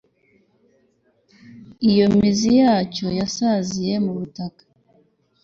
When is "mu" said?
4.05-4.13